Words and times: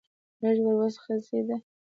لږ 0.41 0.57
ور 0.63 0.75
وڅخېد. 0.79 1.49